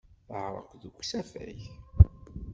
[0.27, 1.59] Teɛreq deg usafag.